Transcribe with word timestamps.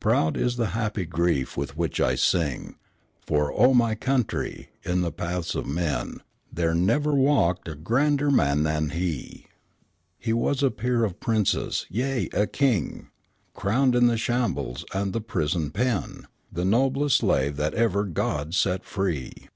Proud 0.00 0.36
is 0.36 0.56
the 0.56 0.70
happy 0.74 1.06
grief 1.06 1.56
with 1.56 1.76
which 1.76 2.00
I 2.00 2.16
sing; 2.16 2.74
For, 3.20 3.52
O 3.52 3.72
my 3.74 3.94
Country! 3.94 4.70
in 4.82 5.02
the 5.02 5.12
paths 5.12 5.54
of 5.54 5.66
men 5.68 6.20
There 6.52 6.74
never 6.74 7.14
walked 7.14 7.68
a 7.68 7.76
grander 7.76 8.28
man 8.32 8.64
than 8.64 8.90
he! 8.90 9.46
He 10.18 10.32
was 10.32 10.64
a 10.64 10.70
peer 10.72 11.04
of 11.04 11.20
princes 11.20 11.86
yea, 11.88 12.28
a 12.32 12.48
king! 12.48 13.10
Crowned 13.54 13.94
in 13.94 14.08
the 14.08 14.18
shambles 14.18 14.84
and 14.92 15.12
the 15.12 15.20
prison 15.20 15.70
pen! 15.70 16.26
The 16.50 16.64
noblest 16.64 17.18
Slave 17.18 17.56
that 17.58 17.74
ever 17.74 18.02
God 18.02 18.54
set 18.56 18.84
free!" 18.84 19.46